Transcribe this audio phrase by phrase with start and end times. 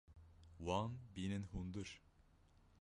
[0.59, 2.01] Wan bînin hundir.